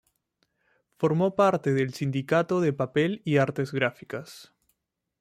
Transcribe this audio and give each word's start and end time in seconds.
Formó 0.97 1.35
parte 1.35 1.73
del 1.75 1.93
"Sindicato 1.93 2.59
del 2.59 2.73
Papel 2.73 3.21
y 3.23 3.37
Artes 3.37 3.71
Gráficas". 3.71 4.51